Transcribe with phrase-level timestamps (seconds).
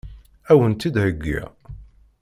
[0.51, 1.47] Ad wen-tt-id-heggiɣ?